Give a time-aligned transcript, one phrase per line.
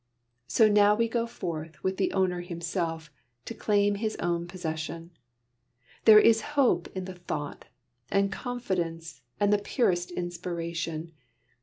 [0.47, 3.11] So now we go forth with the Owner Himself
[3.45, 5.11] to claim His own possession.
[6.05, 7.65] There is hope in the thought,
[8.09, 11.11] and confidence and the purest inspiration.